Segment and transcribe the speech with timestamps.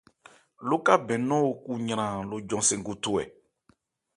[0.67, 3.23] Lókabɛn nɔ́n o ku yran lo jɔn-sɛn gothô ɛ?